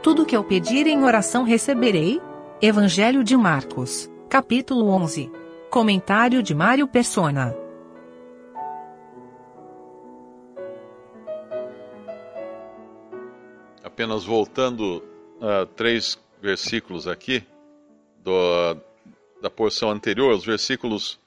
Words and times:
Tudo 0.00 0.24
que 0.24 0.36
eu 0.36 0.44
pedir 0.44 0.86
em 0.86 1.02
oração 1.02 1.42
receberei? 1.42 2.22
Evangelho 2.62 3.24
de 3.24 3.36
Marcos, 3.36 4.08
capítulo 4.28 4.88
11. 4.90 5.28
Comentário 5.70 6.40
de 6.40 6.54
Mário 6.54 6.86
Persona. 6.86 7.52
Apenas 13.82 14.24
voltando 14.24 15.02
a 15.40 15.64
uh, 15.64 15.66
três 15.66 16.16
versículos 16.40 17.08
aqui 17.08 17.44
do, 18.18 18.76
da 19.42 19.50
porção 19.50 19.90
anterior, 19.90 20.32
os 20.32 20.44
versículos 20.44 21.18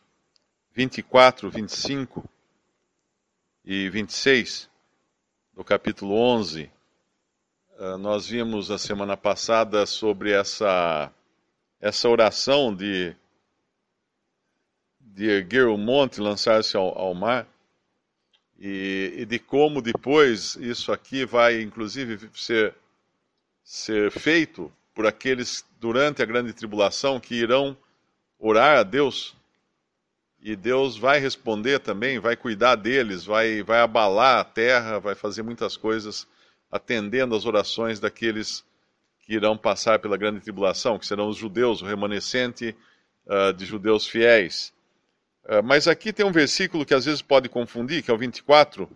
24, 0.74 1.50
25 1.50 2.24
e 3.66 3.90
26 3.90 4.70
do 5.54 5.62
capítulo 5.62 6.16
11. 6.16 6.72
Uh, 7.82 7.98
nós 7.98 8.28
vimos 8.28 8.70
a 8.70 8.78
semana 8.78 9.18
passada 9.18 9.88
sobre 9.88 10.30
essa, 10.32 11.12
essa 11.80 12.08
oração 12.08 12.76
de, 12.76 13.16
de 15.00 15.28
erguer 15.28 15.66
o 15.66 15.76
monte 15.80 16.22
lançar-se 16.22 16.78
ao, 16.78 16.96
ao, 16.96 17.16
mar, 17.16 17.48
e, 18.60 19.16
e 19.18 19.26
de 19.26 19.40
como 19.40 19.82
depois 19.82 20.56
isso 20.58 20.92
aqui 20.92 21.26
vai, 21.26 21.60
inclusive, 21.60 22.30
ser, 22.36 22.76
ser 23.64 24.12
feito 24.12 24.72
por 24.94 25.08
aqueles 25.08 25.66
durante 25.80 26.22
a 26.22 26.26
grande 26.28 26.54
tribulação 26.54 27.20
que 27.20 27.34
irão 27.34 27.76
orar 28.38 28.78
a 28.78 28.84
Deus. 28.84 29.36
E 30.40 30.56
Deus 30.56 30.96
vai 30.96 31.20
responder 31.20 31.80
também, 31.80 32.20
vai 32.20 32.36
cuidar 32.36 32.76
deles, 32.76 33.26
vai, 33.26 33.64
vai 33.64 33.80
abalar 33.80 34.38
a 34.38 34.44
terra, 34.44 35.00
vai 35.00 35.16
fazer 35.16 35.42
muitas 35.42 35.76
coisas 35.76 36.28
atendendo 36.72 37.36
às 37.36 37.46
orações 37.46 38.00
daqueles 38.00 38.64
que 39.20 39.34
irão 39.34 39.58
passar 39.58 40.00
pela 40.00 40.18
grande 40.18 40.40
tribulação, 40.40 40.98
que 40.98 41.06
serão 41.06 41.28
os 41.28 41.38
judeus, 41.38 41.82
o 41.82 41.86
remanescente 41.86 42.76
uh, 43.26 43.54
de 43.54 43.66
judeus 43.66 44.08
fiéis. 44.08 44.74
Uh, 45.44 45.62
mas 45.64 45.88
aqui 45.88 46.14
tem 46.14 46.26
um 46.26 46.32
versículo 46.32 46.86
que 46.86 46.94
às 46.94 47.06
vezes 47.06 47.22
pode 47.22 47.50
confundir, 47.50 48.04
que 48.04 48.10
é 48.10 48.14
o 48.14 48.18
24. 48.18 48.90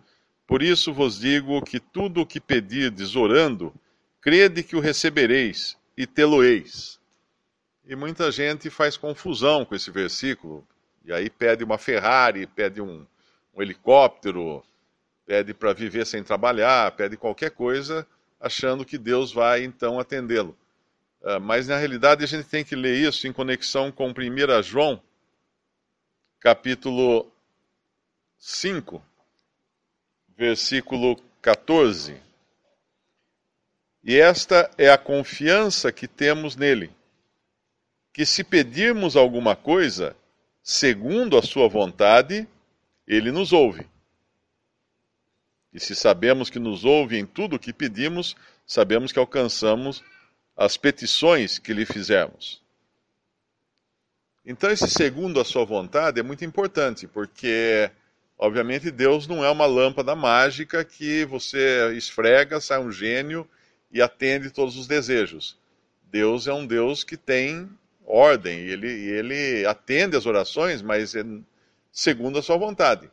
Por 0.46 0.62
isso 0.62 0.92
vos 0.92 1.18
digo 1.20 1.60
que 1.62 1.78
tudo 1.78 2.22
o 2.22 2.26
que 2.26 2.40
pedirdes 2.40 3.16
orando, 3.16 3.74
crede 4.20 4.62
que 4.62 4.76
o 4.76 4.80
recebereis 4.80 5.76
e 5.96 6.06
tê-lo-eis. 6.06 7.00
E 7.86 7.94
muita 7.94 8.30
gente 8.32 8.68
faz 8.70 8.96
confusão 8.96 9.64
com 9.64 9.74
esse 9.74 9.90
versículo, 9.90 10.66
e 11.04 11.12
aí 11.12 11.30
pede 11.30 11.62
uma 11.62 11.78
Ferrari, 11.78 12.46
pede 12.46 12.80
um, 12.80 13.06
um 13.54 13.62
helicóptero, 13.62 14.64
pede 15.26 15.52
para 15.52 15.72
viver 15.72 16.06
sem 16.06 16.22
trabalhar, 16.22 16.92
pede 16.92 17.16
qualquer 17.16 17.50
coisa, 17.50 18.06
achando 18.40 18.84
que 18.84 18.96
Deus 18.96 19.32
vai 19.32 19.64
então 19.64 19.98
atendê-lo. 19.98 20.56
Uh, 21.20 21.40
mas 21.40 21.66
na 21.66 21.76
realidade 21.76 22.22
a 22.22 22.26
gente 22.26 22.46
tem 22.46 22.64
que 22.64 22.76
ler 22.76 22.96
isso 22.96 23.26
em 23.26 23.32
conexão 23.32 23.90
com 23.90 24.10
1 24.10 24.62
João, 24.62 25.02
capítulo 26.38 27.30
5, 28.38 29.02
versículo 30.38 31.20
14. 31.42 32.22
E 34.04 34.16
esta 34.16 34.70
é 34.78 34.88
a 34.88 34.96
confiança 34.96 35.90
que 35.90 36.06
temos 36.06 36.54
nele, 36.54 36.92
que 38.12 38.24
se 38.24 38.44
pedirmos 38.44 39.16
alguma 39.16 39.56
coisa, 39.56 40.16
segundo 40.62 41.36
a 41.36 41.42
sua 41.42 41.68
vontade, 41.68 42.46
ele 43.08 43.32
nos 43.32 43.52
ouve. 43.52 43.84
E 45.76 45.80
se 45.80 45.94
sabemos 45.94 46.48
que 46.48 46.58
nos 46.58 46.86
ouve 46.86 47.18
em 47.18 47.26
tudo 47.26 47.56
o 47.56 47.58
que 47.58 47.70
pedimos, 47.70 48.34
sabemos 48.66 49.12
que 49.12 49.18
alcançamos 49.18 50.02
as 50.56 50.78
petições 50.78 51.58
que 51.58 51.74
lhe 51.74 51.84
fizermos. 51.84 52.62
Então, 54.42 54.70
esse 54.70 54.88
segundo 54.88 55.38
a 55.38 55.44
sua 55.44 55.66
vontade 55.66 56.18
é 56.18 56.22
muito 56.22 56.42
importante, 56.46 57.06
porque, 57.06 57.90
obviamente, 58.38 58.90
Deus 58.90 59.26
não 59.26 59.44
é 59.44 59.50
uma 59.50 59.66
lâmpada 59.66 60.16
mágica 60.16 60.82
que 60.82 61.26
você 61.26 61.92
esfrega, 61.94 62.58
sai 62.58 62.80
um 62.80 62.90
gênio 62.90 63.46
e 63.92 64.00
atende 64.00 64.48
todos 64.48 64.78
os 64.78 64.86
desejos. 64.86 65.58
Deus 66.10 66.46
é 66.46 66.54
um 66.54 66.66
Deus 66.66 67.04
que 67.04 67.18
tem 67.18 67.68
ordem, 68.06 68.60
ele, 68.60 68.88
ele 68.88 69.66
atende 69.66 70.16
as 70.16 70.24
orações, 70.24 70.80
mas 70.80 71.14
é 71.14 71.22
segundo 71.92 72.38
a 72.38 72.42
sua 72.42 72.56
vontade. 72.56 73.10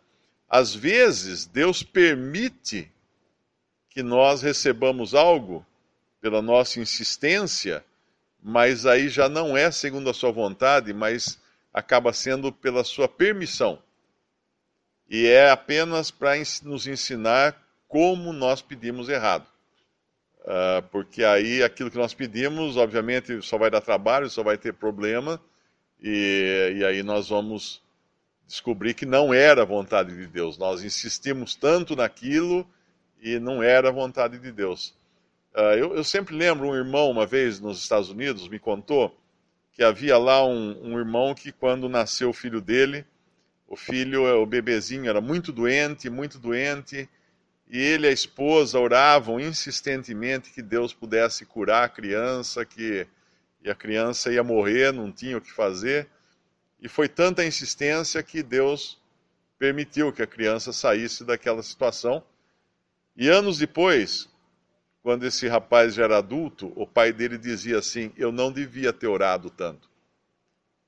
Às 0.56 0.76
vezes, 0.76 1.48
Deus 1.48 1.82
permite 1.82 2.88
que 3.90 4.04
nós 4.04 4.44
recebamos 4.44 5.16
algo 5.16 5.66
pela 6.22 6.44
nossa 6.44 6.80
insistência, 6.80 7.84
mas 8.40 8.86
aí 8.86 9.10
já 9.10 9.28
não 9.28 9.58
é 9.58 9.72
segundo 9.72 10.12
a 10.12 10.14
sua 10.14 10.32
vontade, 10.32 10.94
mas 10.94 11.40
acaba 11.74 12.14
sendo 12.14 12.52
pela 12.52 12.84
sua 12.84 13.08
permissão. 13.08 13.82
E 15.10 15.26
é 15.26 15.50
apenas 15.50 16.12
para 16.12 16.34
nos 16.62 16.86
ensinar 16.86 17.60
como 17.88 18.32
nós 18.32 18.62
pedimos 18.62 19.10
errado. 19.10 19.48
Uh, 20.42 20.88
porque 20.92 21.24
aí 21.24 21.64
aquilo 21.64 21.90
que 21.90 21.98
nós 21.98 22.14
pedimos, 22.14 22.78
obviamente, 22.78 23.42
só 23.42 23.58
vai 23.58 23.72
dar 23.72 23.82
trabalho, 23.82 24.30
só 24.30 24.44
vai 24.44 24.60
ter 24.60 24.76
problema, 24.76 25.42
e, 26.00 26.76
e 26.78 26.86
aí 26.86 27.02
nós 27.02 27.30
vamos 27.30 27.83
descobrir 28.54 28.94
que 28.94 29.06
não 29.06 29.34
era 29.34 29.66
vontade 29.66 30.16
de 30.16 30.28
Deus. 30.28 30.60
Nós 30.60 30.84
insistimos 30.84 31.56
tanto 31.56 31.96
naquilo 31.96 32.68
e 33.20 33.40
não 33.40 33.64
era 33.64 33.92
vontade 33.92 34.38
de 34.38 34.52
Deus. 34.52 34.94
Uh, 35.56 35.76
eu, 35.76 35.96
eu, 35.96 36.04
sempre 36.04 36.36
lembro 36.36 36.68
um 36.68 36.76
irmão, 36.76 37.10
uma 37.10 37.26
vez 37.26 37.60
nos 37.60 37.80
Estados 37.80 38.12
Unidos, 38.12 38.48
me 38.48 38.60
contou 38.60 39.20
que 39.72 39.84
havia 39.84 40.20
lá 40.20 40.46
um, 40.46 40.80
um 40.84 41.00
irmão 41.00 41.34
que, 41.34 41.52
quando 41.52 41.90
nasceu 41.90 42.30
o 42.30 42.34
filho 42.34 42.62
dele, 42.62 43.04
o 43.68 43.76
filho, 43.76 44.24
o 44.40 44.46
bebezinho, 44.46 45.10
era 45.10 45.20
muito 45.20 45.52
doente, 45.52 46.08
muito 46.08 46.38
doente 46.38 47.10
e 47.68 47.80
ele 47.80 48.06
e 48.06 48.10
a 48.10 48.14
esposa 48.14 48.80
oravam 48.80 49.40
insistentemente 49.40 50.52
que 50.52 50.62
Deus 50.62 50.94
pudesse 50.94 51.44
curar 51.44 51.86
a 51.86 51.90
criança, 51.90 52.64
que 52.64 53.08
e 53.64 53.70
a 53.70 53.74
criança 53.74 54.32
ia 54.32 54.44
morrer, 54.44 54.92
não 54.92 55.12
tinha 55.12 55.38
o 55.38 55.42
que 55.42 55.52
fazer. 55.52 56.08
E 56.84 56.90
foi 56.90 57.08
tanta 57.08 57.46
insistência 57.46 58.22
que 58.22 58.44
Deus 58.44 59.02
permitiu 59.58 60.12
que 60.12 60.22
a 60.22 60.28
criança 60.28 60.74
saísse 60.74 61.24
daquela 61.24 61.64
situação. 61.64 62.22
E 63.16 63.30
anos 63.30 63.58
depois, 63.58 64.30
quando 65.02 65.26
esse 65.26 65.48
rapaz 65.48 65.94
já 65.94 66.04
era 66.04 66.18
adulto, 66.18 66.74
o 66.76 66.86
pai 66.86 67.14
dele 67.14 67.38
dizia 67.38 67.78
assim: 67.78 68.12
Eu 68.18 68.34
não 68.34 68.52
devia 68.52 68.92
ter 68.92 69.08
orado 69.08 69.50
tanto, 69.50 69.90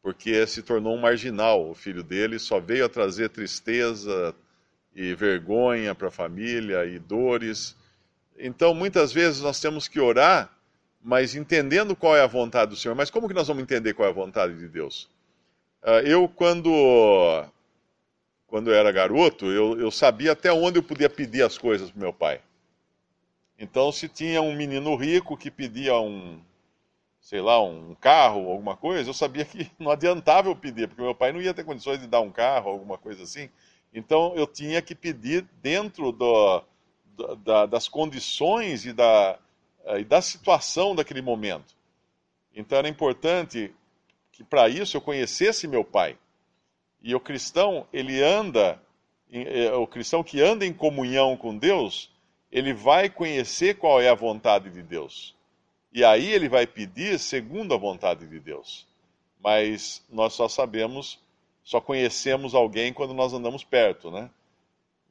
porque 0.01 0.45
se 0.45 0.61
tornou 0.61 0.94
um 0.94 1.00
marginal 1.00 1.69
o 1.69 1.73
filho 1.73 2.03
dele, 2.03 2.39
só 2.39 2.59
veio 2.59 2.84
a 2.84 2.89
trazer 2.89 3.29
tristeza, 3.29 4.35
e 4.94 5.16
vergonha 5.16 5.95
para 5.95 6.09
a 6.09 6.11
família 6.11 6.85
e 6.85 7.00
dores. 7.00 7.73
Então, 8.38 8.73
muitas 8.73 9.13
vezes 9.13 9.39
nós 9.39 9.61
temos 9.61 9.88
que 9.88 10.01
orar, 10.01 10.53
mas 11.01 11.35
entendendo 11.35 11.95
qual 11.95 12.17
é 12.17 12.22
a 12.22 12.28
vontade 12.28 12.72
do 12.72 12.78
Senhor. 12.78 12.95
Mas 12.95 13.09
como 13.09 13.29
que 13.29 13.34
nós 13.34 13.47
vamos 13.47 13.63
entender 13.63 13.94
qual 13.94 14.09
é 14.09 14.11
a 14.11 14.13
vontade 14.13 14.57
de 14.57 14.67
Deus? 14.67 15.09
Uh, 15.85 16.01
eu, 16.03 16.28
quando, 16.28 17.46
quando 18.47 18.72
eu 18.72 18.75
era 18.75 18.91
garoto, 18.91 19.46
eu, 19.46 19.79
eu 19.79 19.91
sabia 19.91 20.31
até 20.31 20.51
onde 20.51 20.79
eu 20.79 20.84
podia 20.84 21.07
pedir 21.07 21.44
as 21.44 21.59
coisas 21.59 21.91
para 21.91 22.01
meu 22.01 22.12
pai. 22.12 22.41
Então, 23.59 23.91
se 23.91 24.09
tinha 24.09 24.41
um 24.41 24.56
menino 24.56 24.96
rico 24.96 25.38
que 25.38 25.51
pedia 25.51 25.96
um, 26.00 26.41
sei 27.22 27.40
lá, 27.40 27.62
um 27.63 27.94
carro, 27.94 28.50
alguma 28.50 28.75
coisa, 28.75 29.09
eu 29.09 29.13
sabia 29.13 29.46
que 29.46 29.69
não 29.78 29.91
adiantava 29.91 30.50
eu 30.50 30.56
pedir, 30.56 30.88
porque 30.88 31.03
meu 31.03 31.13
pai 31.13 31.31
não 31.31 31.40
ia 31.40 31.53
ter 31.53 31.63
condições 31.63 32.00
de 32.00 32.07
dar 32.07 32.22
um 32.22 32.31
carro, 32.31 32.72
alguma 32.72 32.97
coisa 32.97 33.22
assim. 33.22 33.47
Então 33.94 34.34
eu 34.35 34.47
tinha 34.47 34.81
que 34.81 34.96
pedir 34.96 35.46
dentro 35.61 36.11
do, 36.11 36.64
da, 37.43 37.67
das 37.67 37.87
condições 37.87 38.85
e 38.85 38.91
da, 38.91 39.37
e 39.99 40.03
da 40.03 40.20
situação 40.20 40.96
daquele 40.96 41.22
momento. 41.22 41.76
Então 42.55 42.78
era 42.78 42.90
importante 42.90 43.72
que 44.35 44.43
para 44.43 44.67
isso 44.67 44.97
eu 44.97 45.02
conhecesse 45.02 45.67
meu 45.67 45.84
pai. 45.84 46.17
E 47.02 47.16
o 47.16 47.20
cristão, 47.20 47.87
ele 47.93 48.22
anda, 48.22 48.82
eh, 49.32 49.72
o 49.73 49.87
cristão 49.87 50.23
que 50.23 50.41
anda 50.41 50.66
em 50.66 50.73
comunhão 50.73 51.37
com 51.37 51.58
Deus, 51.58 52.11
ele 52.52 52.73
vai 52.73 53.09
conhecer 53.09 53.78
qual 53.78 54.02
é 54.02 54.09
a 54.09 54.16
vontade 54.16 54.70
de 54.70 54.82
Deus. 54.82 55.35
E 55.93 56.03
aí 56.03 56.32
ele 56.32 56.49
vai 56.49 56.67
pedir 56.67 57.17
segundo 57.20 57.73
a 57.73 57.78
vontade 57.78 58.28
de 58.28 58.40
Deus. 58.40 58.87
Mas 59.40 60.03
nós 60.09 60.34
só 60.34 60.47
sabemos 60.47 61.20
só 61.66 61.82
conhecemos 61.82 62.53
alguém 62.53 62.93
quando 62.93 63.16
nós 63.16 63.34
andamos 63.34 63.64
perto, 63.64 64.11
né? 64.11 64.29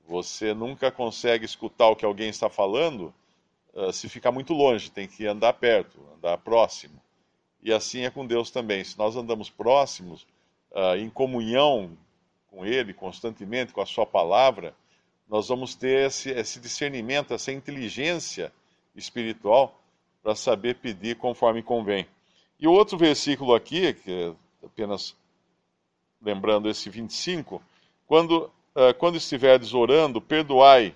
Você 0.06 0.54
nunca 0.54 0.88
consegue 0.88 1.44
escutar 1.44 1.88
o 1.88 1.96
que 1.96 2.04
alguém 2.04 2.28
está 2.28 2.48
falando 2.48 3.12
uh, 3.74 3.92
se 3.92 4.08
ficar 4.08 4.30
muito 4.30 4.54
longe, 4.54 4.88
tem 4.88 5.08
que 5.08 5.26
andar 5.26 5.54
perto, 5.54 5.98
andar 6.16 6.38
próximo. 6.38 7.02
E 7.64 7.72
assim 7.72 8.02
é 8.02 8.10
com 8.10 8.26
Deus 8.26 8.50
também. 8.50 8.84
Se 8.84 8.98
nós 8.98 9.16
andamos 9.16 9.48
próximos, 9.48 10.26
uh, 10.70 10.96
em 10.96 11.08
comunhão 11.08 11.96
com 12.48 12.64
Ele 12.64 12.92
constantemente, 12.92 13.72
com 13.72 13.80
a 13.80 13.86
Sua 13.86 14.04
palavra, 14.04 14.74
nós 15.26 15.48
vamos 15.48 15.74
ter 15.74 16.06
esse, 16.06 16.30
esse 16.30 16.60
discernimento, 16.60 17.32
essa 17.32 17.50
inteligência 17.50 18.52
espiritual 18.94 19.80
para 20.22 20.34
saber 20.34 20.76
pedir 20.76 21.16
conforme 21.16 21.62
convém. 21.62 22.06
E 22.60 22.68
o 22.68 22.72
outro 22.72 22.98
versículo 22.98 23.54
aqui, 23.54 23.94
que 23.94 24.12
é 24.12 24.32
apenas 24.64 25.16
lembrando 26.20 26.68
esse 26.68 26.88
25, 26.90 27.62
quando, 28.06 28.50
uh, 28.74 28.94
quando 28.98 29.16
estiverdes 29.16 29.72
orando, 29.72 30.20
perdoai 30.20 30.94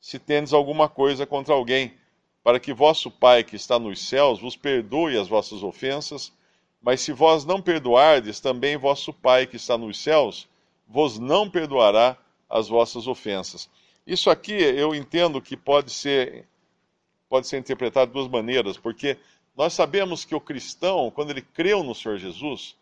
se 0.00 0.18
tendes 0.18 0.52
alguma 0.52 0.88
coisa 0.88 1.24
contra 1.26 1.54
alguém, 1.54 1.92
para 2.42 2.60
que 2.60 2.72
vosso 2.72 3.10
Pai 3.10 3.44
que 3.44 3.56
está 3.56 3.78
nos 3.78 4.00
céus 4.00 4.40
vos 4.40 4.56
perdoe 4.56 5.18
as 5.18 5.28
vossas 5.28 5.62
ofensas, 5.62 6.32
mas 6.82 7.00
se 7.00 7.12
vós 7.12 7.44
não 7.44 7.60
perdoardes, 7.60 8.40
também 8.40 8.76
vosso 8.76 9.12
Pai 9.12 9.46
que 9.46 9.56
está 9.56 9.76
nos 9.76 9.98
céus 9.98 10.48
vos 10.88 11.18
não 11.18 11.48
perdoará 11.48 12.16
as 12.48 12.68
vossas 12.68 13.06
ofensas. 13.06 13.70
Isso 14.06 14.28
aqui 14.28 14.52
eu 14.52 14.94
entendo 14.94 15.40
que 15.40 15.56
pode 15.56 15.90
ser 15.90 16.48
pode 17.28 17.46
ser 17.46 17.58
interpretado 17.58 18.08
de 18.08 18.14
duas 18.14 18.26
maneiras, 18.26 18.76
porque 18.76 19.16
nós 19.56 19.72
sabemos 19.72 20.24
que 20.24 20.34
o 20.34 20.40
cristão, 20.40 21.12
quando 21.12 21.30
ele 21.30 21.42
creu 21.42 21.84
no 21.84 21.94
Senhor 21.94 22.18
Jesus, 22.18 22.74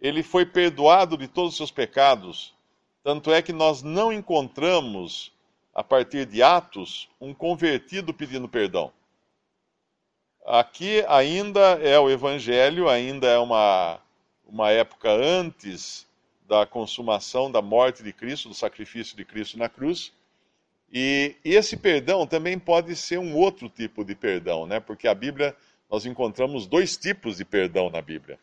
ele 0.00 0.22
foi 0.22 0.46
perdoado 0.46 1.16
de 1.16 1.26
todos 1.26 1.52
os 1.52 1.56
seus 1.56 1.72
pecados. 1.72 2.54
Tanto 3.02 3.32
é 3.32 3.42
que 3.42 3.52
nós 3.52 3.82
não 3.82 4.12
encontramos, 4.12 5.32
a 5.74 5.82
partir 5.82 6.24
de 6.26 6.42
Atos, 6.42 7.08
um 7.20 7.34
convertido 7.34 8.14
pedindo 8.14 8.48
perdão. 8.48 8.92
Aqui 10.46 11.04
ainda 11.08 11.60
é 11.82 11.98
o 11.98 12.08
Evangelho, 12.08 12.88
ainda 12.88 13.26
é 13.26 13.38
uma, 13.38 13.98
uma 14.46 14.70
época 14.70 15.10
antes 15.10 16.06
da 16.46 16.66
consumação 16.66 17.50
da 17.50 17.62
morte 17.62 18.02
de 18.02 18.12
Cristo, 18.12 18.48
do 18.48 18.54
sacrifício 18.54 19.16
de 19.16 19.24
Cristo 19.24 19.58
na 19.58 19.68
cruz. 19.68 20.12
E, 20.92 21.34
esse 21.44 21.76
perdão 21.76 22.26
também 22.26 22.58
pode 22.58 22.94
ser 22.94 23.18
um 23.18 23.34
outro 23.34 23.68
tipo 23.68 24.04
de 24.04 24.14
perdão, 24.14 24.66
né? 24.66 24.78
Porque 24.78 25.08
a 25.08 25.14
Bíblia, 25.14 25.56
nós 25.90 26.06
encontramos 26.06 26.66
dois 26.66 26.96
tipos 26.96 27.38
de 27.38 27.44
perdão 27.44 27.90
na 27.90 28.00
Bíblia. 28.00 28.38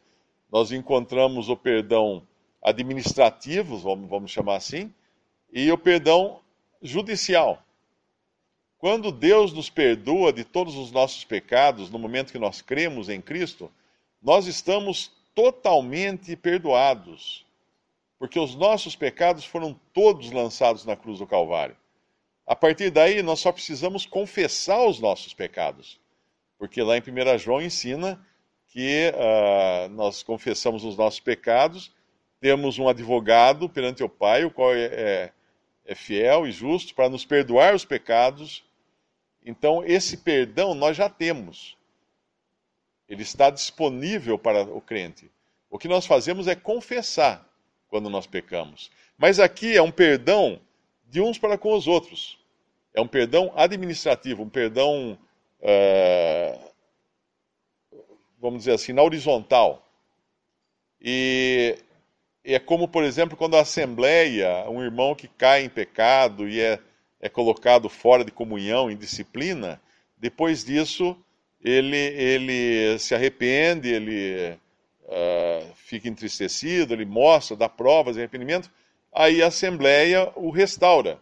Nós 0.51 0.71
encontramos 0.71 1.47
o 1.47 1.55
perdão 1.55 2.23
administrativo, 2.61 3.77
vamos, 3.77 4.09
vamos 4.09 4.31
chamar 4.31 4.57
assim, 4.57 4.93
e 5.53 5.71
o 5.71 5.77
perdão 5.77 6.41
judicial. 6.81 7.63
Quando 8.77 9.11
Deus 9.11 9.53
nos 9.53 9.69
perdoa 9.69 10.33
de 10.33 10.43
todos 10.43 10.75
os 10.75 10.91
nossos 10.91 11.23
pecados, 11.23 11.89
no 11.89 11.99
momento 11.99 12.31
que 12.31 12.39
nós 12.39 12.61
cremos 12.61 13.09
em 13.09 13.21
Cristo, 13.21 13.71
nós 14.21 14.47
estamos 14.47 15.11
totalmente 15.35 16.35
perdoados, 16.35 17.45
porque 18.17 18.39
os 18.39 18.55
nossos 18.55 18.95
pecados 18.95 19.45
foram 19.45 19.79
todos 19.93 20.31
lançados 20.31 20.85
na 20.85 20.95
cruz 20.95 21.19
do 21.19 21.27
Calvário. 21.27 21.77
A 22.45 22.55
partir 22.55 22.89
daí, 22.89 23.21
nós 23.21 23.39
só 23.39 23.51
precisamos 23.51 24.05
confessar 24.05 24.85
os 24.85 24.99
nossos 24.99 25.33
pecados, 25.33 25.99
porque 26.57 26.81
lá 26.81 26.97
em 26.97 27.01
1 27.01 27.37
João 27.37 27.61
ensina 27.61 28.19
que 28.67 29.11
uh, 29.13 29.89
nós 29.89 30.23
confessamos 30.23 30.83
os 30.83 30.97
nossos 30.97 31.19
pecados, 31.19 31.91
temos 32.39 32.79
um 32.79 32.89
advogado 32.89 33.69
perante 33.69 34.03
o 34.03 34.09
Pai, 34.09 34.43
o 34.43 34.51
qual 34.51 34.73
é, 34.73 34.85
é, 34.85 35.31
é 35.85 35.95
fiel 35.95 36.47
e 36.47 36.51
justo 36.51 36.93
para 36.93 37.09
nos 37.09 37.25
perdoar 37.25 37.73
os 37.75 37.85
pecados. 37.85 38.63
Então, 39.43 39.83
esse 39.83 40.17
perdão 40.17 40.73
nós 40.73 40.95
já 40.95 41.09
temos. 41.09 41.77
Ele 43.09 43.23
está 43.23 43.49
disponível 43.49 44.37
para 44.37 44.63
o 44.63 44.79
crente. 44.79 45.29
O 45.69 45.77
que 45.77 45.87
nós 45.87 46.05
fazemos 46.05 46.47
é 46.47 46.55
confessar 46.55 47.47
quando 47.89 48.09
nós 48.09 48.25
pecamos. 48.25 48.91
Mas 49.17 49.39
aqui 49.39 49.75
é 49.75 49.81
um 49.81 49.91
perdão 49.91 50.61
de 51.05 51.21
uns 51.21 51.37
para 51.37 51.57
com 51.57 51.73
os 51.73 51.87
outros. 51.87 52.39
É 52.93 53.01
um 53.01 53.07
perdão 53.07 53.51
administrativo, 53.55 54.43
um 54.43 54.49
perdão, 54.49 55.17
uh, 55.59 56.71
vamos 58.39 58.59
dizer 58.59 58.73
assim, 58.73 58.93
na 58.93 59.03
horizontal. 59.03 59.85
E 61.01 61.77
é 62.43 62.59
como, 62.59 62.87
por 62.87 63.03
exemplo, 63.03 63.37
quando 63.37 63.55
a 63.55 63.61
Assembleia, 63.61 64.69
um 64.69 64.81
irmão 64.81 65.13
que 65.13 65.27
cai 65.27 65.63
em 65.63 65.69
pecado 65.69 66.47
e 66.47 66.59
é, 66.59 66.79
é 67.19 67.29
colocado 67.29 67.87
fora 67.89 68.25
de 68.25 68.31
comunhão, 68.31 68.89
em 68.89 68.97
disciplina, 68.97 69.81
depois 70.17 70.63
disso 70.63 71.15
ele, 71.63 71.97
ele 71.97 72.97
se 72.97 73.13
arrepende, 73.13 73.89
ele 73.89 74.57
uh, 75.03 75.73
fica 75.75 76.07
entristecido, 76.07 76.93
ele 76.93 77.05
mostra, 77.05 77.55
dá 77.55 77.69
provas 77.69 78.15
de 78.15 78.21
arrependimento, 78.21 78.71
aí 79.13 79.43
a 79.43 79.47
Assembleia 79.47 80.31
o 80.35 80.49
restaura. 80.49 81.19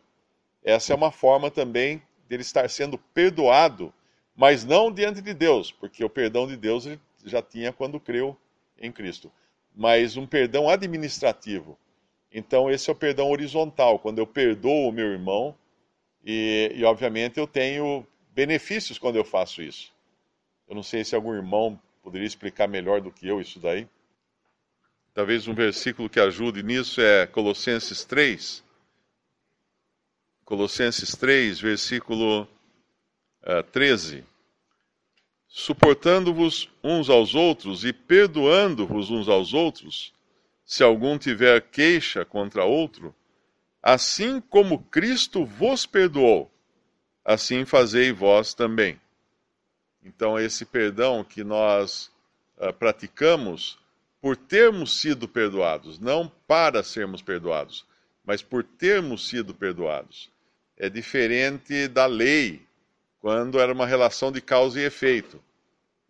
Essa 0.64 0.94
é 0.94 0.96
uma 0.96 1.12
forma 1.12 1.52
também 1.52 2.02
dele 2.28 2.42
estar 2.42 2.70
sendo 2.70 2.98
perdoado, 2.98 3.94
mas 4.36 4.64
não 4.64 4.92
diante 4.92 5.22
de 5.22 5.34
Deus, 5.34 5.72
porque 5.72 6.04
o 6.04 6.10
perdão 6.10 6.48
de 6.48 6.56
Deus 6.56 6.86
ele 6.86 7.00
já 7.26 7.42
tinha 7.42 7.74
quando 7.74 8.00
creu 8.00 8.38
em 8.80 8.92
Cristo, 8.92 9.30
mas 9.76 10.18
um 10.18 10.26
perdão 10.26 10.70
administrativo. 10.70 11.78
Então, 12.32 12.70
esse 12.70 12.90
é 12.90 12.94
o 12.94 12.96
perdão 12.96 13.30
horizontal, 13.30 14.00
quando 14.00 14.20
eu 14.20 14.28
perdoo 14.28 14.90
o 14.90 14.92
meu 14.92 15.08
irmão, 15.08 15.56
e, 16.24 16.72
e 16.76 16.84
obviamente 16.84 17.40
eu 17.40 17.48
tenho 17.48 18.06
benefícios 18.32 19.00
quando 19.00 19.16
eu 19.16 19.24
faço 19.24 19.62
isso. 19.62 19.92
Eu 20.68 20.76
não 20.76 20.84
sei 20.84 21.04
se 21.04 21.16
algum 21.16 21.34
irmão 21.34 21.80
poderia 22.04 22.28
explicar 22.28 22.68
melhor 22.68 23.02
do 23.02 23.12
que 23.12 23.28
eu 23.28 23.42
isso 23.42 23.60
daí. 23.60 23.88
Talvez 25.14 25.48
um 25.48 25.54
versículo 25.54 26.10
que 26.10 26.20
ajude 26.20 26.62
nisso 26.62 27.02
é 27.02 27.26
Colossenses 27.26 28.06
3. 28.06 28.64
Colossenses 30.46 31.16
3, 31.16 31.60
versículo 31.60 32.44
uh, 32.44 32.48
eh, 33.44 33.64
13. 33.64 34.24
Suportando-vos 35.52 36.70
uns 36.84 37.10
aos 37.10 37.34
outros 37.34 37.84
e 37.84 37.92
perdoando-vos 37.92 39.10
uns 39.10 39.28
aos 39.28 39.52
outros, 39.54 40.14
se 40.64 40.84
algum 40.84 41.18
tiver 41.18 41.60
queixa 41.62 42.24
contra 42.24 42.64
outro, 42.64 43.16
assim 43.82 44.40
como 44.40 44.84
Cristo 44.84 45.44
vos 45.44 45.88
perdoou, 45.88 46.52
assim 47.26 47.66
fazei 47.66 48.12
vós 48.12 48.54
também. 48.54 49.02
Então, 50.04 50.40
esse 50.40 50.66
perdão 50.66 51.24
que 51.24 51.44
nós 51.44 52.12
uh, 52.58 52.72
praticamos 52.72 53.80
por 54.22 54.38
termos 54.38 55.02
sido 55.02 55.28
perdoados, 55.28 55.98
não 55.98 56.32
para 56.48 56.84
sermos 56.84 57.24
perdoados, 57.24 57.86
mas 58.24 58.44
por 58.44 58.64
termos 58.64 59.28
sido 59.28 59.56
perdoados. 59.56 60.30
É 60.78 60.90
diferente 60.90 61.88
da 61.88 62.06
lei, 62.06 62.62
quando 63.20 63.60
era 63.60 63.74
uma 63.74 63.86
relação 63.86 64.32
de 64.32 64.42
causa 64.42 64.80
e 64.80 64.84
efeito. 64.84 65.42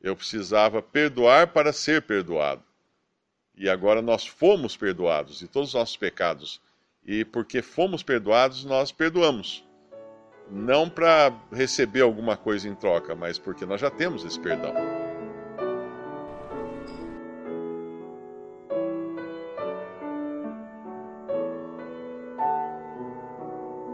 Eu 0.01 0.15
precisava 0.15 0.81
perdoar 0.81 1.47
para 1.47 1.73
ser 1.73 2.01
perdoado. 2.03 2.63
E 3.55 3.69
agora 3.69 4.01
nós 4.01 4.25
fomos 4.25 4.77
perdoados 4.77 5.39
de 5.39 5.47
todos 5.47 5.69
os 5.69 5.75
nossos 5.75 5.97
pecados. 5.97 6.61
E 7.05 7.25
porque 7.25 7.61
fomos 7.61 8.03
perdoados, 8.03 8.63
nós 8.63 8.91
perdoamos 8.91 9.63
não 10.51 10.89
para 10.89 11.33
receber 11.51 12.01
alguma 12.01 12.35
coisa 12.35 12.67
em 12.67 12.75
troca, 12.75 13.15
mas 13.15 13.37
porque 13.37 13.65
nós 13.65 13.79
já 13.79 13.89
temos 13.89 14.25
esse 14.25 14.39
perdão. 14.39 14.98